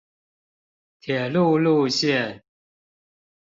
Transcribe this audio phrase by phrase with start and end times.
[1.01, 2.41] 鐵路路線